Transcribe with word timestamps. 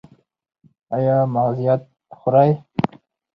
ایا 0.95 1.17
مغزيات 1.33 1.81
خورئ؟ 2.19 2.51